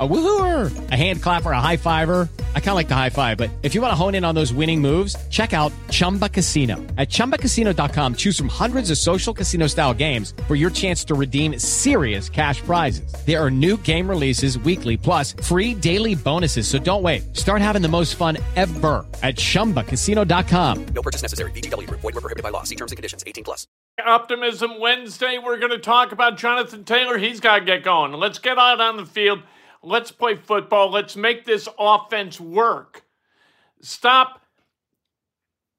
A 0.00 0.08
woohooer, 0.08 0.90
a 0.90 0.96
hand 0.96 1.22
clapper, 1.22 1.52
a 1.52 1.60
high 1.60 1.76
fiver. 1.76 2.28
I 2.56 2.58
kind 2.58 2.70
of 2.70 2.74
like 2.74 2.88
the 2.88 2.96
high 2.96 3.10
five, 3.10 3.38
but 3.38 3.48
if 3.62 3.76
you 3.76 3.80
want 3.80 3.92
to 3.92 3.94
hone 3.94 4.16
in 4.16 4.24
on 4.24 4.34
those 4.34 4.52
winning 4.52 4.80
moves, 4.80 5.14
check 5.28 5.52
out 5.52 5.70
Chumba 5.88 6.28
Casino. 6.28 6.74
At 6.98 7.10
ChumbaCasino.com, 7.10 8.16
choose 8.16 8.36
from 8.36 8.48
hundreds 8.48 8.90
of 8.90 8.98
social 8.98 9.32
casino 9.32 9.68
style 9.68 9.94
games 9.94 10.34
for 10.48 10.56
your 10.56 10.70
chance 10.70 11.04
to 11.04 11.14
redeem 11.14 11.56
serious 11.60 12.28
cash 12.28 12.60
prizes. 12.62 13.14
There 13.24 13.40
are 13.40 13.52
new 13.52 13.76
game 13.82 14.10
releases 14.10 14.58
weekly, 14.58 14.96
plus 14.96 15.36
free 15.44 15.74
daily 15.74 16.16
bonuses. 16.16 16.66
So 16.66 16.80
don't 16.80 17.02
wait. 17.02 17.36
Start 17.36 17.62
having 17.62 17.82
the 17.82 17.88
most 17.88 18.16
fun 18.16 18.36
ever 18.56 19.06
at 19.22 19.36
ChumbaCasino.com. 19.36 20.86
No 20.86 21.02
purchase 21.02 21.22
necessary. 21.22 21.52
VGW. 21.52 21.88
Void 21.88 22.02
were 22.02 22.12
prohibited 22.14 22.42
by 22.42 22.50
law. 22.50 22.64
See 22.64 22.74
terms 22.74 22.90
and 22.90 22.96
conditions. 22.96 23.22
18 23.28 23.44
plus. 23.44 23.68
Optimism 24.04 24.80
Wednesday. 24.80 25.38
We're 25.38 25.58
going 25.58 25.70
to 25.70 25.78
talk 25.78 26.10
about 26.10 26.36
Jonathan 26.36 26.82
Taylor. 26.82 27.16
He's 27.16 27.38
got 27.38 27.60
to 27.60 27.64
get 27.64 27.84
going. 27.84 28.12
Let's 28.12 28.40
get 28.40 28.58
out 28.58 28.80
on 28.80 28.96
the 28.96 29.06
field. 29.06 29.40
Let's 29.84 30.10
play 30.10 30.36
football. 30.36 30.90
Let's 30.90 31.16
make 31.16 31.44
this 31.44 31.68
offense 31.78 32.40
work. 32.40 33.04
Stop. 33.80 34.40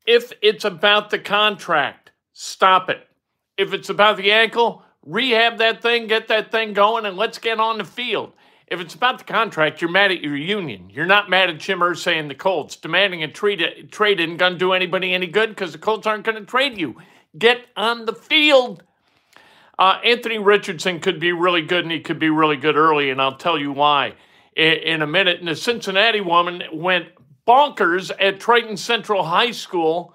If 0.06 0.34
it's 0.42 0.66
about 0.66 1.10
the 1.10 1.20
contract, 1.20 2.12
stop 2.34 2.90
it. 2.90 3.08
If 3.58 3.74
it's 3.74 3.90
about 3.90 4.18
the 4.18 4.32
ankle, 4.32 4.84
rehab 5.04 5.58
that 5.58 5.82
thing, 5.82 6.08
get 6.08 6.28
that 6.28 6.52
thing 6.52 6.74
going, 6.74 7.06
and 7.06 7.18
let's 7.18 7.40
get 7.40 7.60
on 7.60 7.78
the 7.80 7.84
field. 7.84 8.34
If 8.68 8.80
it's 8.80 8.96
about 8.96 9.20
the 9.20 9.24
contract, 9.26 9.82
you're 9.82 9.92
mad 9.92 10.12
at 10.12 10.22
your 10.22 10.36
union. 10.36 10.90
You're 10.90 11.06
not 11.06 11.30
mad 11.30 11.50
at 11.50 11.60
Jim 11.60 11.80
Irsay 11.80 12.20
and 12.20 12.30
the 12.30 12.36
Colts. 12.36 12.76
Demanding 12.76 13.24
a 13.24 13.28
trade, 13.28 13.90
trade 13.92 14.20
isn't 14.20 14.38
going 14.38 14.54
to 14.54 14.60
do 14.60 14.74
anybody 14.74 15.14
any 15.14 15.28
good 15.28 15.50
because 15.50 15.72
the 15.72 15.78
Colts 15.78 16.08
aren't 16.08 16.24
going 16.24 16.38
to 16.38 16.46
trade 16.46 16.78
you. 16.78 16.96
Get 17.38 17.66
on 17.76 18.06
the 18.06 18.14
field. 18.14 18.84
Uh, 19.78 20.00
Anthony 20.04 20.38
Richardson 20.38 21.00
could 21.00 21.20
be 21.20 21.34
really 21.34 21.62
good, 21.62 21.84
and 21.84 21.92
he 21.92 22.00
could 22.00 22.20
be 22.20 22.30
really 22.30 22.58
good 22.58 22.78
early, 22.78 23.10
and 23.10 23.22
I'll 23.22 23.36
tell 23.36 23.60
you 23.60 23.72
why 23.72 24.14
in, 24.56 24.74
in 24.74 25.02
a 25.02 25.08
minute. 25.08 25.40
And 25.40 25.48
the 25.48 25.56
Cincinnati 25.56 26.22
woman 26.22 26.64
went 26.72 27.10
bonkers 27.48 28.12
at 28.20 28.40
Triton 28.40 28.78
Central 28.78 29.24
High 29.24 29.52
School 29.52 30.14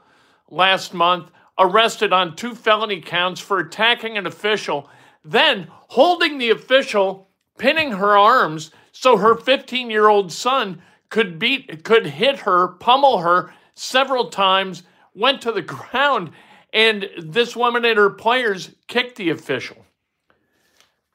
last 0.49 0.95
month, 0.95 1.31
arrested 1.59 2.13
on 2.13 2.37
two 2.37 2.55
felony 2.55 3.01
counts 3.01 3.41
for 3.41 3.59
attacking 3.59 4.17
an 4.17 4.27
official, 4.27 4.89
then 5.25 5.69
holding 5.71 6.39
the 6.39 6.51
official, 6.51 7.29
pinning 7.59 7.93
her 7.93 8.17
arms 8.17 8.71
so 8.93 9.19
her 9.19 9.37
15 9.37 9.91
year 9.91 10.09
old 10.09 10.33
son 10.33 10.83
could 11.11 11.39
beat, 11.39 11.85
could 11.85 12.07
hit 12.07 12.41
her, 12.41 12.69
pummel 12.69 13.19
her 13.19 13.53
several 13.75 14.31
times, 14.31 14.83
went 15.15 15.43
to 15.43 15.53
the 15.53 15.63
ground 15.63 16.31
and 16.73 17.09
this 17.19 17.57
woman 17.57 17.85
and 17.85 17.99
her 17.99 18.11
players 18.11 18.71
kicked 18.87 19.17
the 19.17 19.31
official. 19.31 19.85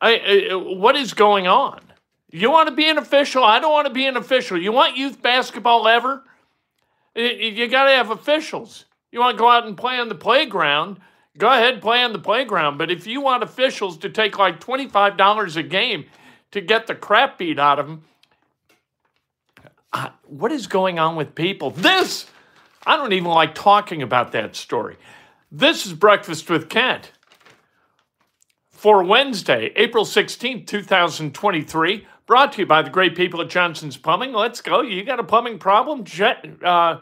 I, 0.01 0.49
I, 0.51 0.55
what 0.55 0.95
is 0.95 1.13
going 1.13 1.47
on? 1.47 1.81
You 2.31 2.51
want 2.51 2.67
to 2.67 2.75
be 2.75 2.89
an 2.89 2.97
official? 2.97 3.43
I 3.43 3.59
don't 3.59 3.71
want 3.71 3.87
to 3.87 3.93
be 3.93 4.05
an 4.05 4.17
official. 4.17 4.61
You 4.61 4.71
want 4.71 4.97
youth 4.97 5.21
basketball 5.21 5.87
ever? 5.87 6.23
You 7.15 7.67
got 7.69 7.85
to 7.85 7.91
have 7.91 8.09
officials. 8.09 8.85
You 9.11 9.19
want 9.19 9.37
to 9.37 9.39
go 9.39 9.49
out 9.49 9.65
and 9.65 9.77
play 9.77 9.97
on 9.99 10.09
the 10.09 10.15
playground? 10.15 10.99
Go 11.37 11.47
ahead, 11.47 11.81
play 11.81 12.03
on 12.03 12.11
the 12.11 12.19
playground. 12.19 12.77
But 12.77 12.91
if 12.91 13.07
you 13.07 13.21
want 13.21 13.43
officials 13.43 13.97
to 13.99 14.09
take 14.09 14.37
like 14.37 14.59
$25 14.59 15.55
a 15.55 15.63
game 15.63 16.05
to 16.51 16.61
get 16.61 16.87
the 16.87 16.95
crap 16.95 17.37
beat 17.37 17.57
out 17.57 17.79
of 17.79 17.87
them, 17.87 18.03
what 20.27 20.51
is 20.51 20.67
going 20.67 20.99
on 20.99 21.15
with 21.15 21.35
people? 21.35 21.71
This, 21.71 22.25
I 22.85 22.97
don't 22.97 23.13
even 23.13 23.31
like 23.31 23.55
talking 23.55 24.01
about 24.01 24.33
that 24.33 24.55
story. 24.55 24.97
This 25.57 25.85
is 25.85 25.93
Breakfast 25.93 26.49
with 26.49 26.67
Kent 26.67 27.13
for 28.71 29.01
Wednesday, 29.05 29.71
April 29.77 30.03
16th, 30.03 30.67
2023. 30.67 32.05
Brought 32.25 32.51
to 32.51 32.59
you 32.59 32.65
by 32.65 32.81
the 32.81 32.89
great 32.89 33.15
people 33.15 33.39
at 33.39 33.47
Johnson's 33.47 33.95
Plumbing. 33.95 34.33
Let's 34.33 34.59
go. 34.59 34.81
You 34.81 35.05
got 35.05 35.21
a 35.21 35.23
plumbing 35.23 35.59
problem? 35.59 36.03
Uh, 36.61 36.97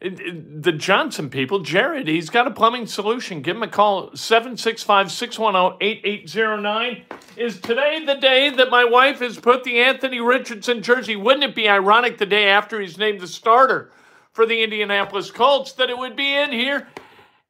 the 0.00 0.72
Johnson 0.78 1.28
people, 1.30 1.58
Jared, 1.58 2.06
he's 2.06 2.30
got 2.30 2.46
a 2.46 2.52
plumbing 2.52 2.86
solution. 2.86 3.42
Give 3.42 3.56
him 3.56 3.64
a 3.64 3.68
call, 3.68 4.14
765 4.14 5.10
610 5.10 5.76
8809. 5.80 7.02
Is 7.36 7.60
today 7.60 8.04
the 8.06 8.14
day 8.14 8.50
that 8.50 8.70
my 8.70 8.84
wife 8.84 9.18
has 9.18 9.36
put 9.36 9.64
the 9.64 9.80
Anthony 9.80 10.20
Richardson 10.20 10.80
jersey? 10.80 11.16
Wouldn't 11.16 11.42
it 11.42 11.56
be 11.56 11.68
ironic 11.68 12.18
the 12.18 12.26
day 12.26 12.50
after 12.50 12.80
he's 12.80 12.98
named 12.98 13.18
the 13.18 13.26
starter 13.26 13.90
for 14.30 14.46
the 14.46 14.62
Indianapolis 14.62 15.32
Colts 15.32 15.72
that 15.72 15.90
it 15.90 15.98
would 15.98 16.14
be 16.14 16.32
in 16.32 16.52
here? 16.52 16.86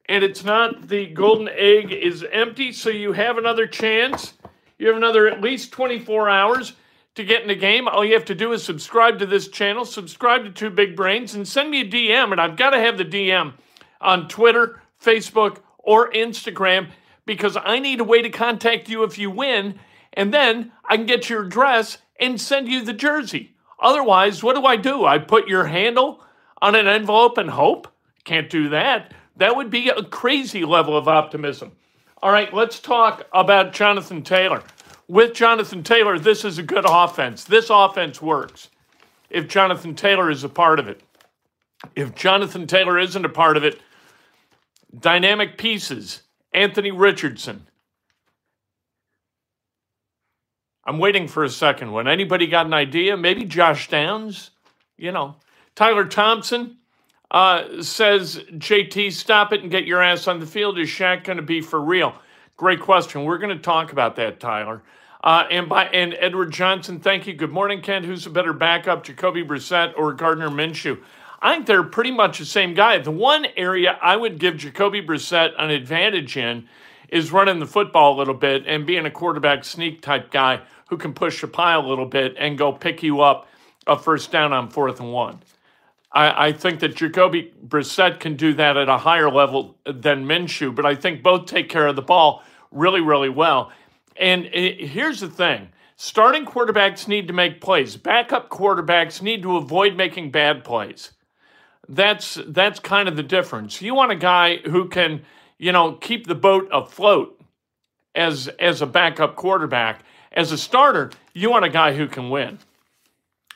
And 0.09 0.23
it's 0.23 0.43
not, 0.43 0.87
the 0.87 1.07
golden 1.07 1.49
egg 1.49 1.91
is 1.91 2.25
empty, 2.31 2.71
so 2.71 2.89
you 2.89 3.11
have 3.11 3.37
another 3.37 3.67
chance. 3.67 4.33
You 4.77 4.87
have 4.87 4.95
another 4.95 5.27
at 5.27 5.41
least 5.41 5.71
24 5.71 6.29
hours 6.29 6.73
to 7.17 7.23
get 7.23 7.41
in 7.41 7.47
the 7.47 7.55
game, 7.55 7.87
all 7.87 8.05
you 8.05 8.13
have 8.13 8.25
to 8.25 8.35
do 8.35 8.53
is 8.53 8.63
subscribe 8.63 9.17
to 9.17 9.25
this 9.25 9.47
channel, 9.47 9.85
subscribe 9.85 10.43
to 10.43 10.51
Two 10.51 10.69
Big 10.69 10.95
Brains, 10.95 11.33
and 11.33 11.47
send 11.47 11.71
me 11.71 11.81
a 11.81 11.89
DM. 11.89 12.31
And 12.31 12.39
I've 12.39 12.55
got 12.55 12.69
to 12.69 12.79
have 12.79 12.99
the 12.99 13.05
DM 13.05 13.53
on 13.99 14.27
Twitter, 14.27 14.79
Facebook, 15.03 15.57
or 15.79 16.11
Instagram 16.11 16.91
because 17.25 17.57
I 17.57 17.79
need 17.79 17.99
a 17.99 18.03
way 18.03 18.21
to 18.21 18.29
contact 18.29 18.87
you 18.87 19.03
if 19.03 19.17
you 19.17 19.31
win, 19.31 19.79
and 20.13 20.31
then 20.31 20.71
I 20.85 20.95
can 20.95 21.07
get 21.07 21.27
your 21.27 21.43
address 21.43 21.97
and 22.19 22.39
send 22.39 22.67
you 22.67 22.85
the 22.85 22.93
jersey. 22.93 23.55
Otherwise, 23.79 24.43
what 24.43 24.55
do 24.55 24.63
I 24.65 24.75
do? 24.75 25.03
I 25.03 25.17
put 25.17 25.47
your 25.47 25.65
handle 25.65 26.23
on 26.61 26.75
an 26.75 26.87
envelope 26.87 27.39
and 27.39 27.49
hope? 27.49 27.87
Can't 28.25 28.49
do 28.49 28.69
that. 28.69 29.13
That 29.37 29.55
would 29.55 29.69
be 29.69 29.89
a 29.89 30.03
crazy 30.03 30.65
level 30.65 30.97
of 30.97 31.07
optimism. 31.07 31.71
All 32.21 32.31
right, 32.31 32.53
let's 32.53 32.79
talk 32.79 33.27
about 33.31 33.73
Jonathan 33.73 34.23
Taylor 34.23 34.63
with 35.07 35.33
Jonathan 35.33 35.83
Taylor, 35.83 36.19
this 36.19 36.43
is 36.43 36.57
a 36.57 36.63
good 36.63 36.85
offense. 36.87 37.43
This 37.43 37.69
offense 37.69 38.21
works 38.21 38.69
if 39.29 39.47
Jonathan 39.47 39.95
Taylor 39.95 40.29
is 40.29 40.43
a 40.43 40.49
part 40.49 40.79
of 40.79 40.87
it. 40.87 41.01
If 41.95 42.15
Jonathan 42.15 42.67
Taylor 42.67 42.97
isn't 42.99 43.25
a 43.25 43.29
part 43.29 43.55
of 43.55 43.63
it, 43.63 43.79
dynamic 44.97 45.57
pieces, 45.57 46.23
Anthony 46.53 46.91
Richardson. 46.91 47.67
I'm 50.85 50.99
waiting 50.99 51.27
for 51.27 51.43
a 51.43 51.49
second 51.49 51.91
one. 51.91 52.07
Anybody 52.07 52.47
got 52.47 52.65
an 52.65 52.73
idea? 52.73 53.17
Maybe 53.17 53.43
Josh 53.43 53.89
Downs? 53.89 54.51
You 54.97 55.11
know, 55.11 55.35
Tyler 55.75 56.05
Thompson 56.05 56.76
uh, 57.31 57.81
says, 57.81 58.37
JT, 58.53 59.11
stop 59.11 59.51
it 59.53 59.61
and 59.61 59.71
get 59.71 59.85
your 59.85 60.01
ass 60.01 60.27
on 60.27 60.39
the 60.39 60.45
field. 60.45 60.79
Is 60.79 60.89
Shaq 60.89 61.23
going 61.23 61.37
to 61.37 61.43
be 61.43 61.61
for 61.61 61.81
real? 61.81 62.15
Great 62.55 62.79
question. 62.79 63.23
We're 63.25 63.37
going 63.37 63.55
to 63.55 63.61
talk 63.61 63.91
about 63.91 64.15
that, 64.15 64.39
Tyler. 64.39 64.81
Uh, 65.23 65.45
and 65.49 65.67
by 65.67 65.85
and 65.85 66.15
Edward 66.19 66.51
Johnson, 66.51 66.99
thank 66.99 67.27
you. 67.27 67.33
Good 67.33 67.51
morning, 67.51 67.81
Kent. 67.81 68.05
Who's 68.05 68.25
a 68.25 68.29
better 68.29 68.53
backup, 68.53 69.03
Jacoby 69.03 69.43
Brissett 69.43 69.93
or 69.97 70.13
Gardner 70.13 70.49
Minshew? 70.49 70.99
I 71.41 71.53
think 71.53 71.65
they're 71.65 71.83
pretty 71.83 72.11
much 72.11 72.39
the 72.39 72.45
same 72.45 72.73
guy. 72.73 72.97
The 72.99 73.11
one 73.11 73.45
area 73.57 73.97
I 74.01 74.15
would 74.15 74.39
give 74.39 74.57
Jacoby 74.57 75.01
Brissett 75.01 75.51
an 75.59 75.69
advantage 75.69 76.37
in 76.37 76.67
is 77.09 77.31
running 77.31 77.59
the 77.59 77.65
football 77.65 78.15
a 78.15 78.17
little 78.17 78.33
bit 78.33 78.63
and 78.67 78.85
being 78.85 79.05
a 79.05 79.11
quarterback 79.11 79.63
sneak 79.63 80.01
type 80.01 80.31
guy 80.31 80.61
who 80.89 80.97
can 80.97 81.13
push 81.13 81.41
the 81.41 81.47
pile 81.47 81.85
a 81.85 81.87
little 81.87 82.05
bit 82.05 82.35
and 82.37 82.57
go 82.57 82.71
pick 82.71 83.03
you 83.03 83.21
up 83.21 83.47
a 83.85 83.97
first 83.97 84.31
down 84.31 84.53
on 84.53 84.69
fourth 84.69 84.99
and 84.99 85.13
one. 85.13 85.39
I, 86.11 86.47
I 86.47 86.51
think 86.51 86.79
that 86.79 86.95
Jacoby 86.95 87.53
Brissett 87.65 88.19
can 88.19 88.35
do 88.35 88.53
that 88.53 88.77
at 88.77 88.89
a 88.89 88.97
higher 88.97 89.29
level 89.29 89.77
than 89.85 90.25
Minshew, 90.25 90.73
but 90.73 90.85
I 90.85 90.95
think 90.95 91.23
both 91.23 91.45
take 91.45 91.69
care 91.69 91.87
of 91.87 91.95
the 91.95 92.01
ball 92.01 92.43
really, 92.71 93.01
really 93.01 93.29
well. 93.29 93.71
And 94.15 94.45
it, 94.45 94.87
here's 94.87 95.19
the 95.19 95.29
thing 95.29 95.69
starting 95.95 96.45
quarterbacks 96.45 97.07
need 97.07 97.27
to 97.27 97.33
make 97.33 97.61
plays, 97.61 97.97
backup 97.97 98.49
quarterbacks 98.49 99.21
need 99.21 99.41
to 99.43 99.57
avoid 99.57 99.95
making 99.95 100.31
bad 100.31 100.63
plays. 100.63 101.11
That's 101.89 102.39
that's 102.47 102.79
kind 102.79 103.07
of 103.07 103.15
the 103.15 103.23
difference. 103.23 103.81
You 103.81 103.93
want 103.95 104.11
a 104.11 104.15
guy 104.15 104.57
who 104.57 104.89
can, 104.89 105.23
you 105.57 105.71
know, 105.71 105.93
keep 105.93 106.27
the 106.27 106.35
boat 106.35 106.67
afloat 106.71 107.39
as 108.15 108.47
as 108.59 108.81
a 108.81 108.85
backup 108.85 109.35
quarterback. 109.35 110.03
As 110.33 110.51
a 110.51 110.57
starter, 110.57 111.11
you 111.33 111.49
want 111.49 111.65
a 111.65 111.69
guy 111.69 111.93
who 111.93 112.07
can 112.07 112.29
win. 112.29 112.59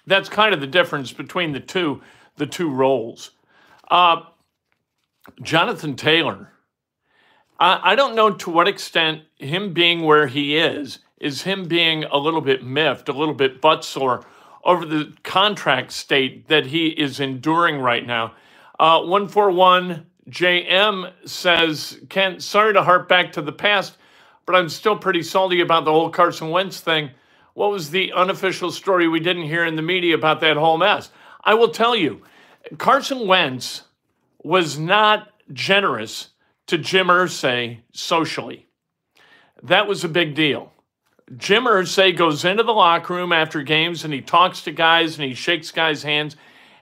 That's 0.07 0.30
kind 0.30 0.53
of 0.53 0.62
the 0.62 0.68
difference 0.68 1.12
between 1.12 1.51
the 1.51 1.59
two 1.59 2.01
the 2.41 2.47
two 2.47 2.69
roles. 2.69 3.31
Uh, 3.89 4.23
Jonathan 5.41 5.95
Taylor 5.95 6.51
I, 7.61 7.91
I 7.91 7.95
don't 7.95 8.15
know 8.15 8.31
to 8.31 8.49
what 8.49 8.67
extent 8.67 9.21
him 9.38 9.71
being 9.71 10.01
where 10.01 10.27
he 10.27 10.57
is 10.57 10.99
is 11.19 11.43
him 11.43 11.65
being 11.65 12.03
a 12.05 12.17
little 12.17 12.41
bit 12.41 12.63
miffed, 12.63 13.07
a 13.07 13.13
little 13.13 13.35
bit 13.35 13.61
butt 13.61 13.85
sore 13.85 14.25
over 14.65 14.85
the 14.85 15.13
contract 15.23 15.91
state 15.91 16.47
that 16.47 16.65
he 16.65 16.88
is 16.88 17.19
enduring 17.19 17.79
right 17.79 18.05
now. 18.05 18.33
Uh, 18.79 18.99
141 19.01 20.07
JM 20.29 21.11
says, 21.25 21.99
Kent, 22.09 22.41
sorry 22.41 22.73
to 22.73 22.81
harp 22.81 23.07
back 23.07 23.31
to 23.33 23.41
the 23.41 23.51
past, 23.51 23.97
but 24.47 24.55
I'm 24.55 24.69
still 24.69 24.97
pretty 24.97 25.21
salty 25.21 25.61
about 25.61 25.85
the 25.85 25.91
whole 25.91 26.09
Carson 26.09 26.49
Wentz 26.49 26.79
thing. 26.79 27.11
What 27.53 27.69
was 27.69 27.91
the 27.91 28.11
unofficial 28.13 28.71
story 28.71 29.07
we 29.07 29.19
didn't 29.19 29.43
hear 29.43 29.65
in 29.65 29.75
the 29.75 29.81
media 29.81 30.15
about 30.15 30.39
that 30.39 30.57
whole 30.57 30.77
mess? 30.77 31.11
I 31.43 31.53
will 31.53 31.69
tell 31.69 31.95
you, 31.95 32.23
Carson 32.77 33.27
Wentz 33.27 33.83
was 34.43 34.77
not 34.77 35.29
generous 35.53 36.29
to 36.67 36.77
Jim 36.77 37.07
Irsay 37.07 37.79
socially. 37.91 38.67
That 39.63 39.87
was 39.87 40.03
a 40.03 40.09
big 40.09 40.35
deal. 40.35 40.71
Jim 41.37 41.63
Irsay 41.63 42.15
goes 42.15 42.43
into 42.43 42.63
the 42.63 42.73
locker 42.73 43.13
room 43.13 43.31
after 43.31 43.61
games 43.61 44.03
and 44.03 44.13
he 44.13 44.21
talks 44.21 44.61
to 44.63 44.71
guys 44.71 45.17
and 45.17 45.27
he 45.27 45.33
shakes 45.33 45.71
guys' 45.71 46.03
hands. 46.03 46.35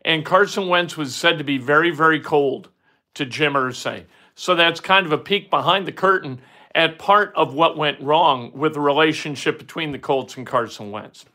And 0.03 0.25
Carson 0.25 0.67
Wentz 0.67 0.97
was 0.97 1.15
said 1.15 1.37
to 1.37 1.43
be 1.43 1.57
very, 1.57 1.91
very 1.91 2.19
cold 2.19 2.69
to 3.15 3.25
Jim 3.25 3.53
Irsay. 3.53 4.05
So 4.35 4.55
that's 4.55 4.79
kind 4.79 5.05
of 5.05 5.11
a 5.11 5.17
peek 5.17 5.49
behind 5.49 5.85
the 5.85 5.91
curtain 5.91 6.41
at 6.73 6.97
part 6.97 7.33
of 7.35 7.53
what 7.53 7.77
went 7.77 7.99
wrong 8.01 8.51
with 8.53 8.73
the 8.73 8.79
relationship 8.79 9.57
between 9.57 9.91
the 9.91 9.99
Colts 9.99 10.37
and 10.37 10.47
Carson 10.47 10.91
Wentz. 10.91 11.25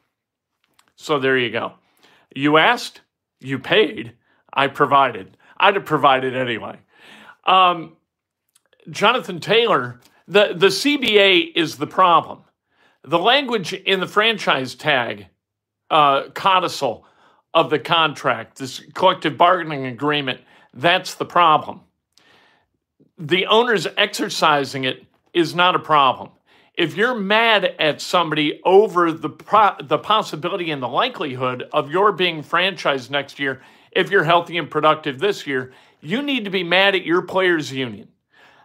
So 0.96 1.18
there 1.18 1.36
you 1.36 1.50
go. 1.50 1.74
You 2.34 2.56
asked, 2.56 3.02
you 3.40 3.58
paid, 3.58 4.14
I 4.54 4.68
provided. 4.68 5.36
I'd 5.58 5.74
have 5.74 5.84
provided 5.84 6.34
anyway. 6.34 6.78
Um, 7.44 7.96
Jonathan 8.88 9.40
Taylor, 9.40 10.00
the, 10.26 10.54
the 10.54 10.68
CBA 10.68 11.52
is 11.54 11.76
the 11.76 11.86
problem. 11.86 12.44
The 13.02 13.18
language 13.18 13.72
in 13.72 14.00
the 14.00 14.06
franchise 14.06 14.74
tag 14.74 15.26
uh, 15.90 16.30
codicil 16.30 17.04
of 17.52 17.70
the 17.70 17.78
contract, 17.78 18.58
this 18.58 18.80
collective 18.94 19.36
bargaining 19.36 19.86
agreement, 19.86 20.40
that's 20.72 21.14
the 21.14 21.24
problem. 21.24 21.80
The 23.18 23.46
owners 23.46 23.86
exercising 23.96 24.84
it 24.84 25.04
is 25.32 25.54
not 25.54 25.76
a 25.76 25.78
problem. 25.78 26.30
If 26.74 26.96
you're 26.96 27.14
mad 27.14 27.76
at 27.78 28.00
somebody 28.00 28.60
over 28.64 29.12
the 29.12 29.28
pro- 29.28 29.76
the 29.80 29.98
possibility 29.98 30.72
and 30.72 30.82
the 30.82 30.88
likelihood 30.88 31.68
of 31.72 31.90
your 31.90 32.10
being 32.10 32.42
franchised 32.42 33.10
next 33.10 33.38
year, 33.38 33.62
if 33.94 34.10
you're 34.10 34.24
healthy 34.24 34.58
and 34.58 34.70
productive 34.70 35.18
this 35.18 35.46
year, 35.46 35.72
you 36.00 36.22
need 36.22 36.44
to 36.44 36.50
be 36.50 36.62
mad 36.62 36.94
at 36.94 37.04
your 37.04 37.22
players' 37.22 37.72
union. 37.72 38.08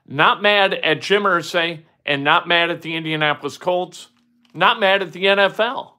Not 0.08 0.42
mad 0.42 0.74
at 0.74 1.02
Jim 1.02 1.24
Irsay 1.24 1.84
and 2.06 2.24
not 2.24 2.48
mad 2.48 2.70
at 2.70 2.82
the 2.82 2.96
Indianapolis 2.96 3.58
Colts, 3.58 4.10
not 4.54 4.80
mad 4.80 5.02
at 5.02 5.14
the 5.14 5.26
NFL. 5.26 5.94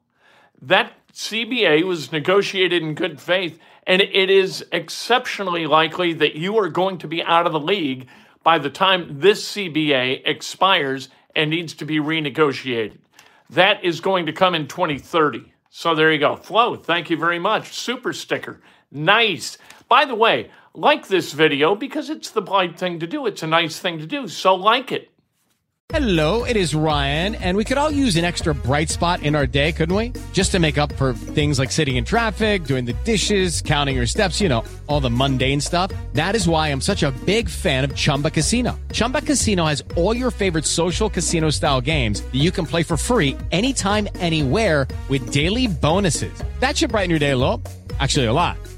That 0.63 0.93
CBA 1.13 1.85
was 1.85 2.13
negotiated 2.13 2.83
in 2.83 2.95
good 2.95 3.21
faith, 3.21 3.59
and 3.87 4.03
it 4.03 4.31
is 4.31 4.65
exceptionally 4.73 5.67
likely 5.67 6.13
that 6.15 6.35
you 6.35 6.59
are 6.59 6.69
going 6.69 6.99
to 6.99 7.09
be 7.09 7.23
out 7.23 7.47
of 7.47 7.53
the 7.53 7.61
league 7.61 8.09
by 8.43 8.59
the 8.59 8.71
time 8.71 9.21
this 9.21 9.53
CBA 9.53 10.23
expires 10.25 11.09
and 11.35 11.51
needs 11.51 11.75
to 11.75 11.85
be 11.85 11.99
renegotiated. 11.99 12.99
That 13.51 13.85
is 13.85 14.01
going 14.01 14.27
to 14.27 14.33
come 14.33 14.55
in 14.55 14.69
2030. 14.69 15.53
So 15.71 15.95
there 15.95 16.13
you 16.13 16.19
go. 16.19 16.37
Flo, 16.37 16.77
thank 16.77 17.11
you 17.11 17.17
very 17.17 17.39
much. 17.39 17.73
Super 17.73 18.13
sticker. 18.13 18.61
Nice. 18.91 19.57
By 19.89 20.05
the 20.05 20.15
way, 20.15 20.51
like 20.75 21.09
this 21.09 21.33
video 21.33 21.75
because 21.75 22.11
it's 22.11 22.31
the 22.31 22.43
right 22.43 22.77
thing 22.77 22.99
to 23.01 23.07
do. 23.07 23.27
It's 23.27 23.43
a 23.43 23.47
nice 23.47 23.79
thing 23.79 23.99
to 23.99 24.07
do. 24.07 24.29
So 24.29 24.55
like 24.55 24.93
it. 24.93 25.11
Hello, 25.93 26.45
it 26.45 26.57
is 26.57 26.73
Ryan, 26.73 27.35
and 27.35 27.57
we 27.57 27.65
could 27.65 27.77
all 27.77 27.91
use 27.91 28.15
an 28.15 28.25
extra 28.25 28.55
bright 28.55 28.91
spot 28.91 29.25
in 29.25 29.35
our 29.35 29.45
day, 29.45 29.73
couldn't 29.73 29.97
we? 29.97 30.13
Just 30.33 30.53
to 30.53 30.61
make 30.61 30.79
up 30.79 30.93
for 30.93 31.15
things 31.15 31.59
like 31.59 31.73
sitting 31.73 31.97
in 31.97 32.05
traffic, 32.05 32.63
doing 32.63 32.85
the 32.85 32.93
dishes, 33.03 33.61
counting 33.61 33.97
your 33.97 34.07
steps, 34.07 34.41
you 34.41 34.49
know, 34.49 34.63
all 34.87 35.01
the 35.01 35.11
mundane 35.11 35.61
stuff. 35.61 35.91
That 36.13 36.37
is 36.37 36.47
why 36.47 36.69
I'm 36.69 36.81
such 36.81 37.03
a 37.03 37.11
big 37.27 37.49
fan 37.49 37.83
of 37.83 37.97
Chumba 37.97 38.31
Casino. 38.31 38.79
Chumba 38.93 39.21
Casino 39.21 39.65
has 39.65 39.83
all 39.97 40.15
your 40.15 40.31
favorite 40.31 40.65
social 40.65 41.11
casino 41.11 41.51
style 41.51 41.81
games 41.81 42.21
that 42.21 42.39
you 42.39 42.53
can 42.53 42.67
play 42.67 42.85
for 42.85 42.97
free 42.97 43.37
anytime, 43.51 44.07
anywhere 44.21 44.87
with 45.09 45.33
daily 45.33 45.67
bonuses. 45.67 46.33
That 46.61 46.77
should 46.77 46.91
brighten 46.91 47.11
your 47.11 47.19
day 47.19 47.33
a 47.33 47.37
little. 47.37 47.61
Actually, 47.99 48.27
a 48.27 48.33
lot. 48.33 48.70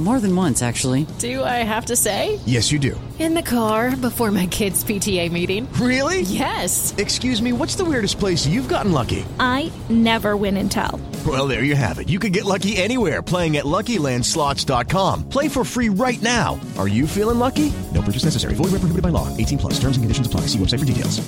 More 0.00 0.18
than 0.18 0.34
once, 0.34 0.62
actually. 0.62 1.06
Do 1.18 1.44
I 1.44 1.62
have 1.62 1.86
to 1.86 1.96
say? 1.96 2.40
Yes, 2.46 2.72
you 2.72 2.78
do. 2.80 2.98
In 3.20 3.34
the 3.34 3.42
car 3.42 3.94
before 3.96 4.32
my 4.32 4.46
kids' 4.46 4.82
PTA 4.82 5.30
meeting. 5.30 5.72
Really? 5.74 6.22
Yes. 6.22 6.92
Excuse 6.98 7.40
me, 7.40 7.52
what's 7.52 7.76
the 7.76 7.84
weirdest 7.84 8.18
place 8.18 8.44
you've 8.44 8.68
gotten 8.68 8.90
lucky? 8.90 9.24
I 9.38 9.70
never 9.88 10.36
win 10.36 10.56
and 10.56 10.68
tell. 10.70 11.00
Well, 11.24 11.46
there 11.46 11.62
you 11.62 11.76
have 11.76 12.00
it. 12.00 12.08
You 12.08 12.18
can 12.18 12.32
get 12.32 12.44
lucky 12.44 12.76
anywhere 12.78 13.22
playing 13.22 13.58
at 13.58 13.64
LuckyLandSlots.com. 13.64 15.28
Play 15.28 15.46
for 15.46 15.62
free 15.62 15.88
right 15.88 16.20
now. 16.20 16.58
Are 16.78 16.88
you 16.88 17.06
feeling 17.06 17.38
lucky? 17.38 17.72
No 17.94 18.02
purchase 18.02 18.24
necessary. 18.24 18.54
Void 18.54 18.72
where 18.72 18.80
prohibited 18.82 19.02
by 19.02 19.10
law. 19.10 19.28
18 19.36 19.58
plus. 19.58 19.74
Terms 19.74 19.96
and 19.96 20.02
conditions 20.02 20.26
apply. 20.26 20.40
See 20.46 20.58
website 20.58 20.80
for 20.80 20.84
details. 20.86 21.20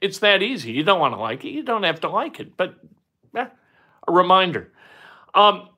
It's 0.00 0.20
that 0.20 0.42
easy. 0.42 0.72
You 0.72 0.82
don't 0.84 1.00
want 1.00 1.12
to 1.12 1.20
like 1.20 1.44
it. 1.44 1.50
You 1.50 1.62
don't 1.62 1.82
have 1.82 2.00
to 2.00 2.08
like 2.08 2.40
it. 2.40 2.56
But 2.56 2.76
eh, 3.36 3.46
a 4.08 4.12
reminder. 4.12 4.72
Um, 5.34 5.68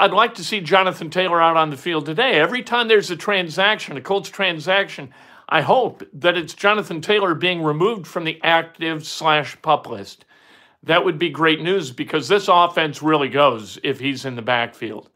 I'd 0.00 0.12
like 0.12 0.34
to 0.34 0.44
see 0.44 0.60
Jonathan 0.60 1.10
Taylor 1.10 1.42
out 1.42 1.56
on 1.56 1.70
the 1.70 1.76
field 1.76 2.06
today. 2.06 2.38
Every 2.38 2.62
time 2.62 2.86
there's 2.86 3.10
a 3.10 3.16
transaction, 3.16 3.96
a 3.96 4.00
Colts 4.00 4.28
transaction, 4.28 5.12
I 5.48 5.62
hope 5.62 6.04
that 6.12 6.36
it's 6.36 6.54
Jonathan 6.54 7.00
Taylor 7.00 7.34
being 7.34 7.62
removed 7.62 8.06
from 8.06 8.22
the 8.22 8.40
active 8.44 9.04
slash 9.04 9.60
pup 9.60 9.88
list. 9.88 10.24
That 10.84 11.04
would 11.04 11.18
be 11.18 11.30
great 11.30 11.60
news 11.60 11.90
because 11.90 12.28
this 12.28 12.46
offense 12.48 13.02
really 13.02 13.28
goes 13.28 13.80
if 13.82 13.98
he's 13.98 14.24
in 14.24 14.36
the 14.36 14.42
backfield. 14.42 15.10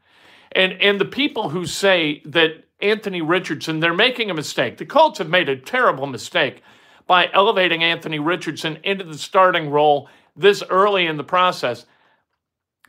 And 0.50 0.72
and 0.82 1.00
the 1.00 1.04
people 1.04 1.50
who 1.50 1.64
say 1.64 2.20
that 2.24 2.64
Anthony 2.80 3.22
Richardson, 3.22 3.78
they're 3.78 3.94
making 3.94 4.30
a 4.30 4.34
mistake. 4.34 4.78
The 4.78 4.84
Colts 4.84 5.18
have 5.18 5.28
made 5.28 5.48
a 5.48 5.56
terrible 5.56 6.06
mistake 6.08 6.62
by 7.06 7.30
elevating 7.32 7.84
Anthony 7.84 8.18
Richardson 8.18 8.78
into 8.82 9.04
the 9.04 9.16
starting 9.16 9.70
role 9.70 10.08
this 10.34 10.62
early 10.68 11.06
in 11.06 11.16
the 11.16 11.24
process 11.24 11.86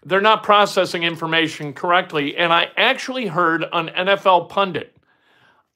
they're 0.06 0.22
not 0.22 0.44
processing 0.44 1.04
information 1.04 1.74
correctly. 1.74 2.36
And 2.36 2.52
I 2.52 2.68
actually 2.78 3.28
heard 3.28 3.66
an 3.72 3.88
NFL 3.88 4.50
pundit 4.50 4.96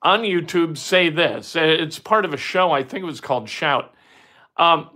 on 0.02 0.22
YouTube 0.22 0.78
say 0.78 1.10
this. 1.10 1.56
It's 1.56 2.00
part 2.00 2.26
of 2.26 2.34
a 2.34 2.38
show, 2.38 2.72
I 2.72 2.84
think 2.84 3.04
it 3.04 3.08
was 3.08 3.22
called 3.22 3.50
Shout. 3.50 3.94
Um, 4.58 4.90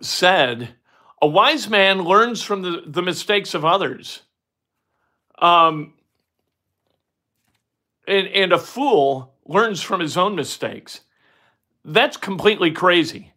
said, 0.00 0.74
A 1.20 1.26
wise 1.26 1.68
man 1.68 2.02
learns 2.02 2.42
from 2.42 2.62
the, 2.62 2.82
the 2.86 3.02
mistakes 3.02 3.54
of 3.54 3.64
others. 3.64 4.22
Um, 5.38 5.94
and, 8.06 8.26
and 8.28 8.52
a 8.52 8.58
fool 8.58 9.34
learns 9.44 9.82
from 9.82 10.00
his 10.00 10.16
own 10.16 10.34
mistakes. 10.34 11.00
That's 11.84 12.16
completely 12.16 12.70
crazy. 12.70 13.32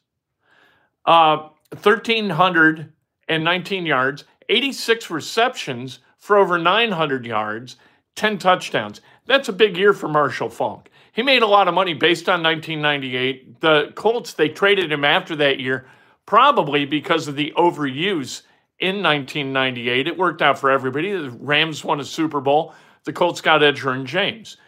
uh, 1.06 1.48
1,319 1.70 3.86
yards, 3.86 4.24
86 4.48 5.10
receptions 5.10 6.00
for 6.18 6.36
over 6.36 6.58
900 6.58 7.26
yards, 7.26 7.76
10 8.16 8.38
touchdowns. 8.38 9.00
That's 9.26 9.48
a 9.48 9.52
big 9.52 9.76
year 9.76 9.92
for 9.92 10.08
Marshall 10.08 10.50
Faulk. 10.50 10.90
He 11.12 11.22
made 11.22 11.42
a 11.42 11.46
lot 11.46 11.68
of 11.68 11.74
money 11.74 11.94
based 11.94 12.28
on 12.28 12.42
1998. 12.42 13.60
The 13.60 13.92
Colts, 13.94 14.34
they 14.34 14.48
traded 14.48 14.92
him 14.92 15.04
after 15.04 15.34
that 15.36 15.58
year, 15.58 15.86
probably 16.28 16.84
because 16.84 17.26
of 17.26 17.34
the 17.36 17.54
overuse 17.56 18.42
in 18.78 19.02
1998. 19.02 20.06
It 20.06 20.18
worked 20.18 20.42
out 20.42 20.58
for 20.58 20.70
everybody. 20.70 21.10
The 21.10 21.30
Rams 21.30 21.82
won 21.82 22.00
a 22.00 22.04
Super 22.04 22.42
Bowl. 22.42 22.74
The 23.04 23.14
Colts 23.14 23.40
got 23.40 23.62
Edgerrin 23.62 24.04
James. 24.04 24.58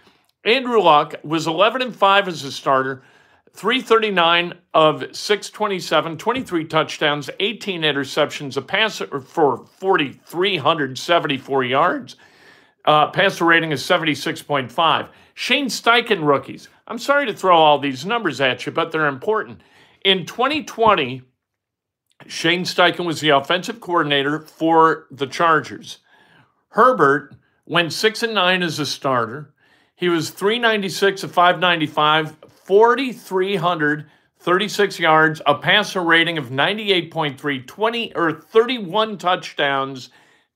Andrew 0.43 0.81
Luck 0.81 1.17
was 1.23 1.47
11 1.47 1.83
and 1.83 1.95
5 1.95 2.29
as 2.29 2.45
a 2.45 2.53
starter, 2.53 3.03
339 3.53 4.55
of 4.73 5.01
627, 5.15 6.17
23 6.17 6.65
touchdowns, 6.65 7.29
18 7.39 7.83
interceptions, 7.83 8.57
a 8.57 8.63
pass 8.63 9.03
for 9.27 9.67
4,374 9.67 11.65
yards. 11.65 12.17
Uh, 12.87 13.09
passer 13.09 13.45
rating 13.45 13.71
is 13.73 13.83
76.5. 13.83 15.09
Shane 15.35 15.67
Steichen 15.67 16.27
rookies. 16.27 16.71
I'm 16.89 16.99
sorry 16.99 17.27
to 17.27 17.35
throw 17.35 17.55
all 17.55 17.79
these 17.79 18.07
numbers 18.07 18.41
at 18.41 18.65
you, 18.65 18.73
but 18.73 18.93
they're 18.93 19.09
important. 19.09 19.61
In 20.07 20.25
2020, 20.25 21.25
Shane 22.27 22.65
Steichen 22.65 23.07
was 23.07 23.21
the 23.21 23.29
offensive 23.31 23.81
coordinator 23.81 24.41
for 24.41 25.07
the 25.11 25.27
Chargers. 25.27 26.01
Herbert 26.71 27.35
went 27.67 27.93
6 27.93 28.23
and 28.23 28.33
9 28.35 28.63
as 28.63 28.79
a 28.79 28.87
starter. 28.87 29.53
He 29.95 30.09
was 30.09 30.31
396 30.31 31.25
of 31.25 31.33
595, 31.33 32.37
4,336 32.49 34.99
yards, 34.99 35.43
a 35.47 35.57
passer 35.57 36.03
rating 36.03 36.39
of 36.39 36.49
98.3, 36.51 37.67
20 37.67 38.15
or 38.15 38.33
31 38.33 39.19
touchdowns, 39.19 40.09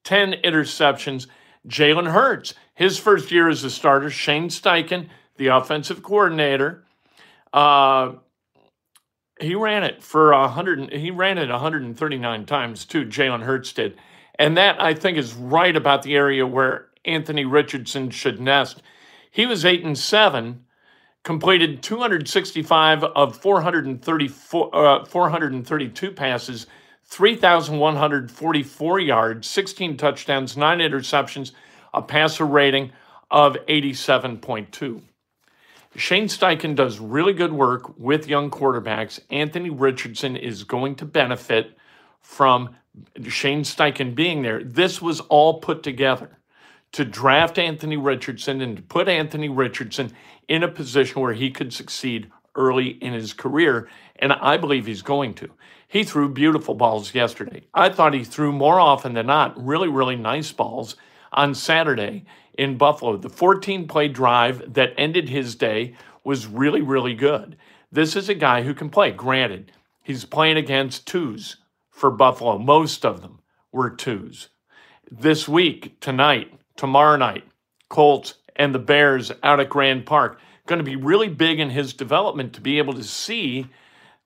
10 0.04 0.36
interceptions. 0.44 1.26
Jalen 1.68 2.10
Hurts, 2.10 2.54
his 2.74 2.98
first 2.98 3.30
year 3.30 3.48
as 3.48 3.62
a 3.64 3.70
starter, 3.70 4.10
Shane 4.10 4.48
Steichen, 4.48 5.08
the 5.36 5.48
offensive 5.48 6.02
coordinator, 6.02 6.84
uh, 7.52 8.12
he 9.40 9.54
ran 9.54 9.82
it 9.82 10.02
for 10.02 10.32
a 10.32 10.48
hundred. 10.48 10.92
He 10.92 11.10
ran 11.10 11.38
it 11.38 11.48
139 11.50 12.46
times 12.46 12.84
too. 12.84 13.04
Jalen 13.04 13.42
Hurts 13.42 13.72
did, 13.72 13.96
and 14.38 14.56
that 14.56 14.80
I 14.80 14.94
think 14.94 15.18
is 15.18 15.34
right 15.34 15.74
about 15.74 16.02
the 16.02 16.14
area 16.14 16.46
where 16.46 16.88
Anthony 17.04 17.44
Richardson 17.44 18.10
should 18.10 18.40
nest. 18.40 18.82
He 19.30 19.46
was 19.46 19.64
eight 19.64 19.84
and 19.84 19.98
seven, 19.98 20.64
completed 21.24 21.82
265 21.82 23.02
of 23.02 23.36
434, 23.36 24.70
uh, 24.74 25.04
432 25.04 26.12
passes, 26.12 26.66
3,144 27.04 29.00
yards, 29.00 29.48
16 29.48 29.96
touchdowns, 29.96 30.56
nine 30.56 30.78
interceptions, 30.78 31.50
a 31.92 32.00
passer 32.00 32.46
rating 32.46 32.92
of 33.30 33.56
87.2. 33.68 35.02
Shane 35.96 36.26
Steichen 36.26 36.74
does 36.74 36.98
really 36.98 37.32
good 37.32 37.52
work 37.52 37.98
with 37.98 38.28
young 38.28 38.50
quarterbacks. 38.50 39.20
Anthony 39.30 39.70
Richardson 39.70 40.36
is 40.36 40.64
going 40.64 40.96
to 40.96 41.04
benefit 41.04 41.76
from 42.20 42.74
Shane 43.28 43.62
Steichen 43.62 44.14
being 44.14 44.42
there. 44.42 44.64
This 44.64 45.00
was 45.00 45.20
all 45.20 45.60
put 45.60 45.82
together 45.82 46.38
to 46.92 47.04
draft 47.04 47.58
Anthony 47.58 47.96
Richardson 47.96 48.60
and 48.60 48.76
to 48.76 48.82
put 48.82 49.08
Anthony 49.08 49.48
Richardson 49.48 50.12
in 50.48 50.62
a 50.62 50.68
position 50.68 51.22
where 51.22 51.32
he 51.32 51.50
could 51.50 51.72
succeed 51.72 52.30
early 52.56 52.88
in 52.88 53.12
his 53.12 53.32
career. 53.32 53.88
And 54.16 54.32
I 54.32 54.56
believe 54.56 54.86
he's 54.86 55.02
going 55.02 55.34
to. 55.34 55.50
He 55.86 56.02
threw 56.02 56.28
beautiful 56.28 56.74
balls 56.74 57.14
yesterday. 57.14 57.66
I 57.72 57.88
thought 57.88 58.14
he 58.14 58.24
threw 58.24 58.50
more 58.52 58.80
often 58.80 59.14
than 59.14 59.26
not 59.26 59.64
really, 59.64 59.88
really 59.88 60.16
nice 60.16 60.50
balls 60.50 60.96
on 61.34 61.54
Saturday 61.54 62.24
in 62.56 62.78
Buffalo. 62.78 63.16
The 63.16 63.28
14 63.28 63.86
play 63.86 64.08
drive 64.08 64.74
that 64.74 64.94
ended 64.96 65.28
his 65.28 65.54
day 65.54 65.94
was 66.22 66.46
really, 66.46 66.80
really 66.80 67.14
good. 67.14 67.56
This 67.92 68.16
is 68.16 68.28
a 68.28 68.34
guy 68.34 68.62
who 68.62 68.74
can 68.74 68.90
play. 68.90 69.10
Granted, 69.10 69.72
he's 70.02 70.24
playing 70.24 70.56
against 70.56 71.06
twos 71.06 71.58
for 71.90 72.10
Buffalo. 72.10 72.58
Most 72.58 73.04
of 73.04 73.20
them 73.20 73.40
were 73.72 73.90
twos. 73.90 74.48
This 75.10 75.46
week, 75.46 76.00
tonight, 76.00 76.52
tomorrow 76.76 77.16
night, 77.16 77.44
Colts 77.88 78.34
and 78.56 78.74
the 78.74 78.78
Bears 78.78 79.30
out 79.42 79.60
at 79.60 79.68
Grand 79.68 80.06
Park. 80.06 80.40
Going 80.66 80.78
to 80.78 80.84
be 80.84 80.96
really 80.96 81.28
big 81.28 81.60
in 81.60 81.70
his 81.70 81.92
development 81.92 82.54
to 82.54 82.60
be 82.60 82.78
able 82.78 82.94
to 82.94 83.04
see 83.04 83.66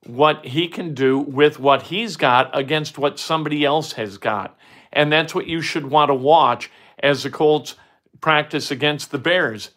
what 0.05 0.45
he 0.45 0.67
can 0.67 0.93
do 0.93 1.19
with 1.19 1.59
what 1.59 1.83
he's 1.83 2.15
got 2.15 2.57
against 2.57 2.97
what 2.97 3.19
somebody 3.19 3.65
else 3.65 3.93
has 3.93 4.17
got. 4.17 4.57
And 4.93 5.11
that's 5.11 5.35
what 5.35 5.47
you 5.47 5.61
should 5.61 5.85
want 5.85 6.09
to 6.09 6.15
watch 6.15 6.71
as 6.99 7.23
the 7.23 7.29
Colts 7.29 7.75
practice 8.21 8.71
against 8.71 9.11
the 9.11 9.17
Bears, 9.17 9.71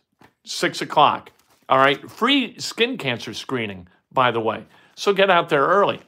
six 0.44 0.80
o'clock. 0.80 1.30
All 1.68 1.78
right, 1.78 2.10
free 2.10 2.58
skin 2.58 2.98
cancer 2.98 3.34
screening, 3.34 3.88
by 4.12 4.30
the 4.30 4.40
way. 4.40 4.64
So 4.94 5.12
get 5.12 5.30
out 5.30 5.48
there 5.48 5.64
early. 5.64 6.00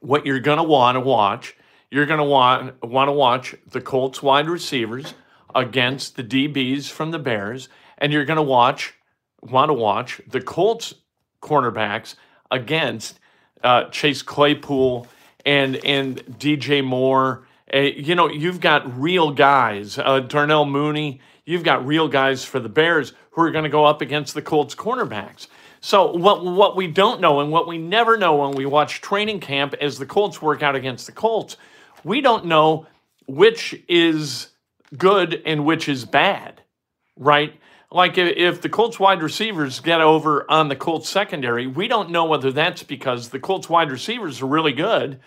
What 0.00 0.26
you're 0.26 0.40
going 0.40 0.58
to 0.58 0.64
want 0.64 0.96
to 0.96 1.00
watch, 1.00 1.56
you're 1.90 2.06
going 2.06 2.18
to 2.18 2.24
want 2.24 2.82
want 2.82 3.08
to 3.08 3.12
watch 3.12 3.54
the 3.70 3.80
Colts 3.80 4.22
wide 4.22 4.48
receivers 4.48 5.14
against 5.54 6.16
the 6.16 6.24
DBs 6.24 6.90
from 6.90 7.10
the 7.10 7.18
Bears, 7.18 7.68
and 7.98 8.12
you're 8.12 8.24
going 8.24 8.36
to 8.36 8.42
watch 8.42 8.94
want 9.42 9.68
to 9.68 9.74
watch 9.74 10.20
the 10.26 10.40
Colts 10.40 10.94
cornerbacks 11.42 12.14
against 12.50 13.18
uh, 13.62 13.84
Chase 13.90 14.22
Claypool 14.22 15.06
and 15.44 15.76
and 15.76 16.24
DJ 16.38 16.84
Moore 16.84 17.45
uh, 17.72 17.78
you 17.78 18.14
know, 18.14 18.28
you've 18.28 18.60
got 18.60 19.00
real 19.00 19.32
guys, 19.32 19.98
uh, 19.98 20.20
Darnell 20.20 20.66
Mooney, 20.66 21.20
you've 21.44 21.64
got 21.64 21.86
real 21.86 22.08
guys 22.08 22.44
for 22.44 22.60
the 22.60 22.68
Bears 22.68 23.12
who 23.30 23.42
are 23.42 23.50
going 23.50 23.64
to 23.64 23.70
go 23.70 23.84
up 23.84 24.00
against 24.00 24.34
the 24.34 24.42
Colts 24.42 24.74
cornerbacks. 24.74 25.48
So 25.80 26.12
what 26.12 26.44
what 26.44 26.76
we 26.76 26.86
don't 26.88 27.20
know 27.20 27.40
and 27.40 27.52
what 27.52 27.68
we 27.68 27.78
never 27.78 28.16
know 28.16 28.36
when 28.36 28.52
we 28.52 28.66
watch 28.66 29.00
training 29.00 29.40
camp 29.40 29.74
as 29.80 29.98
the 29.98 30.06
Colts 30.06 30.40
work 30.40 30.62
out 30.62 30.74
against 30.74 31.06
the 31.06 31.12
Colts, 31.12 31.56
we 32.02 32.20
don't 32.20 32.46
know 32.46 32.86
which 33.26 33.80
is 33.88 34.48
good 34.96 35.42
and 35.44 35.64
which 35.64 35.88
is 35.88 36.04
bad, 36.04 36.62
right? 37.16 37.54
Like 37.90 38.18
if 38.18 38.62
the 38.62 38.68
Colts 38.68 38.98
wide 38.98 39.22
receivers 39.22 39.80
get 39.80 40.00
over 40.00 40.50
on 40.50 40.68
the 40.68 40.76
Colts 40.76 41.08
secondary, 41.08 41.66
we 41.66 41.88
don't 41.88 42.10
know 42.10 42.24
whether 42.24 42.50
that's 42.50 42.82
because 42.82 43.28
the 43.28 43.38
Colts 43.38 43.68
wide 43.68 43.90
receivers 43.90 44.42
are 44.42 44.46
really 44.46 44.72
good 44.72 45.20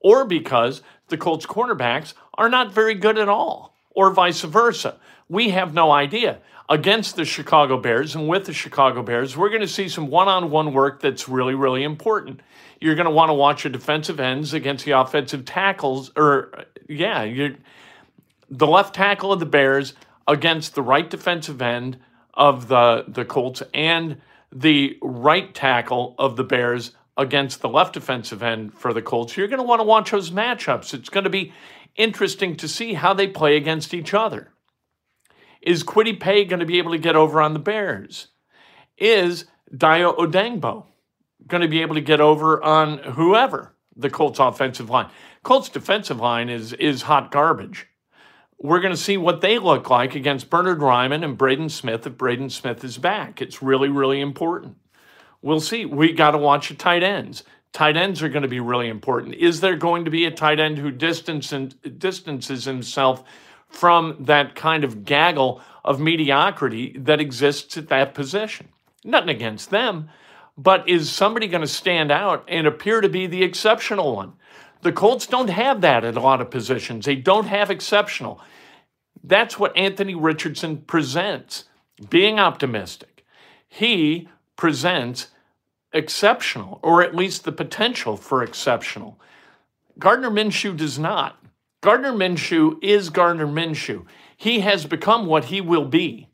or 0.00 0.24
because 0.24 0.82
the 1.08 1.16
Colts 1.16 1.46
cornerbacks 1.46 2.14
are 2.34 2.48
not 2.48 2.72
very 2.72 2.94
good 2.94 3.18
at 3.18 3.28
all, 3.28 3.74
or 3.90 4.10
vice 4.10 4.42
versa. 4.42 4.98
We 5.28 5.50
have 5.50 5.74
no 5.74 5.90
idea. 5.90 6.38
Against 6.68 7.14
the 7.14 7.24
Chicago 7.24 7.78
Bears 7.78 8.16
and 8.16 8.28
with 8.28 8.46
the 8.46 8.52
Chicago 8.52 9.02
Bears, 9.02 9.36
we're 9.36 9.50
going 9.50 9.60
to 9.60 9.68
see 9.68 9.88
some 9.88 10.08
one 10.08 10.26
on 10.26 10.50
one 10.50 10.72
work 10.72 11.00
that's 11.00 11.28
really, 11.28 11.54
really 11.54 11.84
important. 11.84 12.40
You're 12.80 12.96
going 12.96 13.06
to 13.06 13.12
want 13.12 13.30
to 13.30 13.34
watch 13.34 13.62
your 13.64 13.72
defensive 13.72 14.18
ends 14.18 14.52
against 14.52 14.84
the 14.84 14.92
offensive 14.92 15.44
tackles, 15.44 16.10
or, 16.16 16.64
yeah, 16.88 17.22
you're, 17.22 17.54
the 18.50 18.66
left 18.66 18.94
tackle 18.94 19.32
of 19.32 19.40
the 19.40 19.46
Bears 19.46 19.94
against 20.26 20.74
the 20.74 20.82
right 20.82 21.08
defensive 21.08 21.62
end 21.62 21.98
of 22.34 22.68
the, 22.68 23.04
the 23.06 23.24
Colts 23.24 23.62
and 23.72 24.20
the 24.52 24.98
right 25.02 25.54
tackle 25.54 26.14
of 26.18 26.36
the 26.36 26.44
Bears 26.44 26.92
against 27.16 27.60
the 27.60 27.68
left 27.68 27.94
defensive 27.94 28.42
end 28.42 28.74
for 28.74 28.92
the 28.92 29.02
Colts. 29.02 29.36
You're 29.36 29.48
going 29.48 29.60
to 29.60 29.66
want 29.66 29.80
to 29.80 29.86
watch 29.86 30.10
those 30.10 30.30
matchups. 30.30 30.92
It's 30.92 31.08
going 31.08 31.24
to 31.24 31.30
be 31.30 31.52
interesting 31.96 32.56
to 32.56 32.68
see 32.68 32.94
how 32.94 33.14
they 33.14 33.26
play 33.26 33.56
against 33.56 33.94
each 33.94 34.12
other. 34.12 34.52
Is 35.62 35.82
Kwity 35.82 36.18
Paye 36.18 36.44
going 36.44 36.60
to 36.60 36.66
be 36.66 36.78
able 36.78 36.92
to 36.92 36.98
get 36.98 37.16
over 37.16 37.40
on 37.40 37.52
the 37.52 37.58
Bears? 37.58 38.28
Is 38.98 39.46
Dayo 39.74 40.16
Odeyingbo 40.16 40.84
going 41.46 41.62
to 41.62 41.68
be 41.68 41.82
able 41.82 41.94
to 41.94 42.00
get 42.00 42.20
over 42.20 42.62
on 42.62 42.98
whoever 42.98 43.74
the 43.96 44.10
Colts 44.10 44.38
offensive 44.38 44.90
line? 44.90 45.10
Colts 45.42 45.68
defensive 45.68 46.18
line 46.18 46.48
is 46.48 46.72
is 46.74 47.02
hot 47.02 47.30
garbage. 47.30 47.88
We're 48.58 48.80
going 48.80 48.94
to 48.94 49.00
see 49.00 49.16
what 49.16 49.42
they 49.42 49.58
look 49.58 49.90
like 49.90 50.14
against 50.14 50.48
Bernard 50.48 50.78
Raimann 50.78 51.24
and 51.24 51.36
Braden 51.36 51.68
Smith 51.68 52.06
if 52.06 52.16
Braden 52.16 52.48
Smith 52.50 52.82
is 52.84 52.96
back. 52.96 53.42
It's 53.42 53.62
really, 53.62 53.90
really 53.90 54.20
important. 54.20 54.76
We'll 55.42 55.60
see. 55.60 55.84
We 55.84 56.12
got 56.12 56.32
to 56.32 56.38
watch 56.38 56.68
the 56.68 56.74
tight 56.74 57.02
ends. 57.02 57.44
Tight 57.72 57.96
ends 57.96 58.22
are 58.22 58.28
going 58.28 58.42
to 58.42 58.48
be 58.48 58.60
really 58.60 58.88
important. 58.88 59.34
Is 59.34 59.60
there 59.60 59.76
going 59.76 60.06
to 60.06 60.10
be 60.10 60.24
a 60.24 60.30
tight 60.30 60.58
end 60.58 60.78
who 60.78 60.90
distance 60.90 61.50
distances 61.50 62.64
himself 62.64 63.22
from 63.68 64.16
that 64.20 64.54
kind 64.54 64.82
of 64.82 65.04
gaggle 65.04 65.60
of 65.84 66.00
mediocrity 66.00 66.96
that 66.98 67.20
exists 67.20 67.76
at 67.76 67.88
that 67.88 68.14
position? 68.14 68.68
Nothing 69.04 69.28
against 69.28 69.70
them, 69.70 70.08
but 70.56 70.88
is 70.88 71.12
somebody 71.12 71.48
going 71.48 71.60
to 71.60 71.68
stand 71.68 72.10
out 72.10 72.44
and 72.48 72.66
appear 72.66 73.00
to 73.00 73.08
be 73.08 73.26
the 73.26 73.42
exceptional 73.42 74.16
one? 74.16 74.32
The 74.82 74.92
Colts 74.92 75.26
don't 75.26 75.50
have 75.50 75.80
that 75.82 76.04
at 76.04 76.16
a 76.16 76.20
lot 76.20 76.40
of 76.40 76.50
positions. 76.50 77.04
They 77.04 77.16
don't 77.16 77.46
have 77.46 77.70
exceptional. 77.70 78.40
That's 79.22 79.58
what 79.58 79.76
Anthony 79.76 80.14
Richardson 80.14 80.78
presents, 80.78 81.64
being 82.08 82.38
optimistic. 82.38 83.24
He 83.68 84.28
presents 84.56 85.28
exceptional, 85.92 86.80
or 86.82 87.02
at 87.02 87.14
least 87.14 87.44
the 87.44 87.52
potential 87.52 88.16
for 88.16 88.42
exceptional. 88.42 89.18
Gardner 89.98 90.30
Minshew 90.30 90.76
does 90.76 90.98
not. 90.98 91.42
Gardner 91.80 92.12
Minshew 92.12 92.78
is 92.82 93.10
Gardner 93.10 93.46
Minshew. 93.46 94.04
He 94.36 94.60
has 94.60 94.84
become 94.84 95.26
what 95.26 95.46
he 95.46 95.60
will 95.60 95.84
be. 95.84 96.28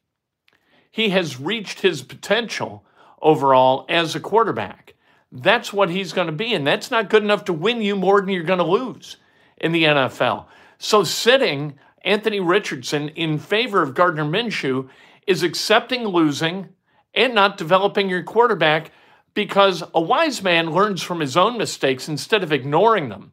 He 0.90 1.10
has 1.10 1.40
reached 1.40 1.80
his 1.80 2.02
potential 2.02 2.84
overall 3.20 3.86
as 3.88 4.14
a 4.14 4.20
quarterback. 4.20 4.94
That's 5.30 5.72
what 5.72 5.90
he's 5.90 6.12
going 6.12 6.26
to 6.26 6.32
be, 6.32 6.52
and 6.52 6.66
that's 6.66 6.90
not 6.90 7.08
good 7.08 7.22
enough 7.22 7.44
to 7.46 7.52
win 7.52 7.80
you 7.80 7.96
more 7.96 8.20
than 8.20 8.30
you're 8.30 8.42
going 8.42 8.58
to 8.58 8.64
lose 8.64 9.16
in 9.56 9.72
the 9.72 9.84
NFL. 9.84 10.46
So 10.78 11.04
sitting 11.04 11.78
Anthony 12.04 12.40
Richardson 12.40 13.08
in 13.10 13.38
favor 13.38 13.82
of 13.82 13.94
Gardner 13.94 14.24
Minshew 14.24 14.88
is 15.26 15.42
accepting 15.42 16.04
losing 16.04 16.68
and 17.14 17.34
not 17.34 17.58
developing 17.58 18.08
your 18.08 18.22
quarterback 18.22 18.90
because 19.34 19.82
a 19.94 20.00
wise 20.00 20.42
man 20.42 20.70
learns 20.70 21.02
from 21.02 21.20
his 21.20 21.36
own 21.36 21.58
mistakes 21.58 22.08
instead 22.08 22.42
of 22.42 22.52
ignoring 22.52 23.08
them. 23.08 23.32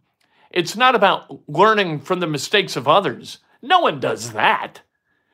It's 0.52 0.76
not 0.76 0.96
about 0.96 1.42
learning 1.48 2.02
from 2.02 2.20
the 2.20 2.28
mistakes 2.28 2.76
of 2.76 2.88
others. 2.88 3.40
No 3.62 3.82
one 3.82 4.00
does 4.00 4.34
that. 4.34 4.82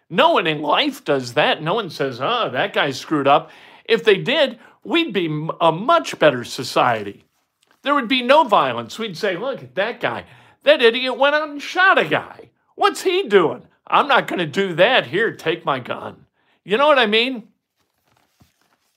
No 0.09 0.33
one 0.33 0.47
in 0.47 0.61
life 0.61 1.03
does 1.03 1.33
that. 1.33 1.61
No 1.61 1.73
one 1.75 1.89
says, 1.89 2.19
oh, 2.21 2.49
that 2.51 2.73
guy 2.73 2.91
screwed 2.91 3.27
up. 3.27 3.49
If 3.85 4.03
they 4.03 4.17
did, 4.17 4.59
we'd 4.83 5.13
be 5.13 5.49
a 5.61 5.71
much 5.71 6.19
better 6.19 6.43
society. 6.43 7.25
There 7.81 7.95
would 7.95 8.07
be 8.07 8.23
no 8.23 8.43
violence. 8.43 8.97
We'd 8.99 9.17
say, 9.17 9.37
look 9.37 9.63
at 9.63 9.75
that 9.75 9.99
guy. 9.99 10.25
That 10.63 10.81
idiot 10.81 11.17
went 11.17 11.35
out 11.35 11.49
and 11.49 11.61
shot 11.61 11.99
a 11.99 12.05
guy. 12.05 12.49
What's 12.75 13.03
he 13.03 13.27
doing? 13.27 13.67
I'm 13.87 14.07
not 14.07 14.27
going 14.27 14.39
to 14.39 14.47
do 14.47 14.73
that. 14.73 15.07
Here, 15.07 15.31
take 15.31 15.63
my 15.63 15.79
gun. 15.79 16.25
You 16.63 16.77
know 16.77 16.87
what 16.87 16.99
I 16.99 17.05
mean? 17.05 17.49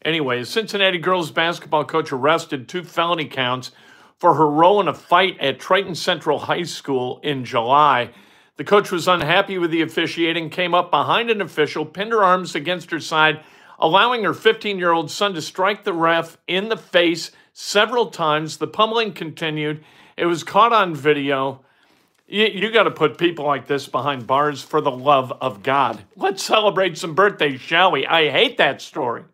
Anyway, 0.08 0.40
a 0.40 0.46
Cincinnati 0.46 0.96
girls 0.96 1.30
basketball 1.30 1.84
coach 1.84 2.12
arrested 2.12 2.66
two 2.66 2.82
felony 2.82 3.26
counts 3.26 3.72
for 4.16 4.32
her 4.36 4.48
role 4.48 4.80
in 4.80 4.88
a 4.88 4.94
fight 4.94 5.38
at 5.38 5.60
Triton 5.60 5.94
Central 5.94 6.38
High 6.38 6.62
School 6.62 7.20
in 7.22 7.44
July. 7.44 8.08
The 8.56 8.64
coach 8.64 8.90
was 8.90 9.06
unhappy 9.06 9.58
with 9.58 9.70
the 9.70 9.82
officiating, 9.82 10.48
came 10.48 10.74
up 10.74 10.90
behind 10.90 11.28
an 11.28 11.42
official, 11.42 11.84
pinned 11.84 12.12
her 12.12 12.24
arms 12.24 12.54
against 12.54 12.90
her 12.90 13.00
side, 13.00 13.44
allowing 13.78 14.24
her 14.24 14.32
15 14.32 14.78
year 14.78 14.92
old 14.92 15.10
son 15.10 15.34
to 15.34 15.42
strike 15.42 15.84
the 15.84 15.92
ref 15.92 16.38
in 16.46 16.70
the 16.70 16.78
face 16.78 17.30
several 17.52 18.06
times. 18.06 18.56
The 18.56 18.66
pummeling 18.66 19.12
continued. 19.12 19.84
It 20.16 20.24
was 20.24 20.42
caught 20.42 20.72
on 20.72 20.94
video. 20.94 21.60
You, 22.26 22.46
you 22.46 22.72
got 22.72 22.84
to 22.84 22.90
put 22.90 23.18
people 23.18 23.44
like 23.44 23.66
this 23.66 23.86
behind 23.86 24.26
bars 24.26 24.62
for 24.62 24.80
the 24.80 24.90
love 24.90 25.34
of 25.42 25.62
God. 25.62 26.02
Let's 26.16 26.42
celebrate 26.42 26.96
some 26.96 27.14
birthdays, 27.14 27.60
shall 27.60 27.90
we? 27.90 28.06
I 28.06 28.30
hate 28.30 28.56
that 28.56 28.80
story. 28.80 29.24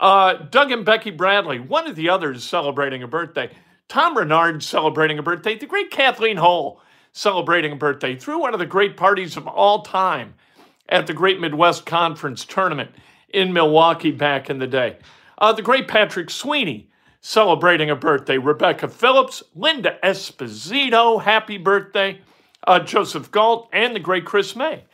Uh, 0.00 0.32
Doug 0.32 0.72
and 0.72 0.84
Becky 0.84 1.10
Bradley, 1.10 1.60
one 1.60 1.86
of 1.86 1.94
the 1.94 2.08
others 2.08 2.42
celebrating 2.42 3.02
a 3.02 3.08
birthday. 3.08 3.50
Tom 3.86 4.16
Renard 4.16 4.62
celebrating 4.62 5.18
a 5.18 5.22
birthday. 5.22 5.58
The 5.58 5.66
great 5.66 5.90
Kathleen 5.90 6.38
Hull 6.38 6.80
celebrating 7.12 7.72
a 7.72 7.76
birthday. 7.76 8.16
Threw 8.16 8.38
one 8.38 8.54
of 8.54 8.60
the 8.60 8.66
great 8.66 8.96
parties 8.96 9.36
of 9.36 9.46
all 9.46 9.82
time 9.82 10.34
at 10.88 11.06
the 11.06 11.12
Great 11.12 11.38
Midwest 11.38 11.84
Conference 11.84 12.44
tournament 12.44 12.90
in 13.28 13.52
Milwaukee 13.52 14.10
back 14.10 14.48
in 14.48 14.58
the 14.58 14.66
day. 14.66 14.96
Uh, 15.38 15.52
the 15.52 15.62
great 15.62 15.86
Patrick 15.86 16.30
Sweeney 16.30 16.88
celebrating 17.20 17.90
a 17.90 17.96
birthday. 17.96 18.38
Rebecca 18.38 18.88
Phillips, 18.88 19.42
Linda 19.54 19.98
Esposito, 20.02 21.22
happy 21.22 21.58
birthday. 21.58 22.20
Uh, 22.66 22.78
Joseph 22.78 23.30
Galt, 23.30 23.68
and 23.72 23.94
the 23.94 24.00
great 24.00 24.24
Chris 24.24 24.54
May 24.54 24.84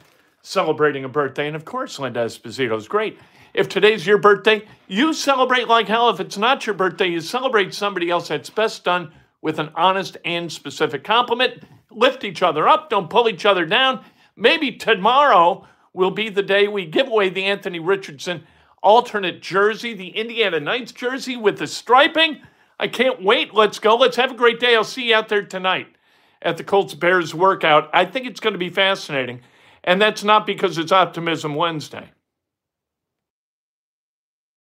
celebrating 0.43 1.05
a 1.05 1.09
birthday. 1.09 1.47
And 1.49 1.57
of 1.57 1.65
course, 1.65 1.99
Linda 1.99 2.25
Esposito 2.25 2.77
is 2.77 2.89
great. 2.89 3.19
If 3.57 3.71
today's 3.71 4.07
your 4.07 4.19
birthday, 4.19 4.69
you 4.87 5.15
celebrate 5.15 5.67
like 5.67 5.89
hell. 5.89 6.11
If 6.11 6.21
it's 6.21 6.37
not 6.37 6.67
your 6.67 6.75
birthday, 6.75 7.07
you 7.07 7.23
celebrate 7.23 7.73
somebody 7.73 8.11
else. 8.11 8.29
That's 8.29 8.51
best 8.51 8.85
done 8.85 9.13
with 9.41 9.59
an 9.59 9.71
honest 9.75 10.19
and 10.27 10.53
specific 10.53 11.05
compliment. 11.05 11.63
Lift 11.91 12.23
each 12.23 12.43
other 12.43 12.69
up, 12.69 12.91
don't 12.91 13.09
pull 13.09 13.31
each 13.31 13.47
other 13.47 13.65
down. 13.65 14.05
Maybe 14.37 14.73
tomorrow 14.73 15.67
will 15.95 16.11
be 16.11 16.29
the 16.29 16.43
day 16.43 16.69
we 16.69 16.85
give 16.85 17.09
away 17.09 17.31
the 17.31 17.45
Anthony 17.45 17.79
Richardson 17.81 18.47
alternate 18.83 19.41
jersey, 19.41 19.95
the 19.95 20.09
Indiana 20.09 20.61
Nights 20.61 20.93
jersey 20.93 21.39
with 21.39 21.57
the 21.57 21.67
striping. 21.67 22.43
I 22.79 22.89
can't 22.89 23.23
wait. 23.23 23.55
Let's 23.55 23.79
go. 23.79 23.97
Let's 23.97 24.17
have 24.17 24.33
a 24.33 24.37
great 24.37 24.61
day. 24.61 24.77
I'll 24.77 24.85
see 24.85 25.09
you 25.09 25.15
out 25.15 25.31
there 25.31 25.47
tonight 25.47 25.87
at 26.43 26.59
the 26.59 26.65
Colts 26.65 26.93
Bears 26.93 27.35
workout. 27.35 27.89
I 27.95 28.05
think 28.05 28.27
it's 28.27 28.41
going 28.41 28.53
to 28.53 28.59
be 28.59 28.69
fascinating. 28.69 29.41
And 29.83 29.99
that's 29.99 30.23
not 30.23 30.45
because 30.45 30.77
it's 30.77 30.93
Optimism 30.93 31.55
Wednesday. 31.55 32.11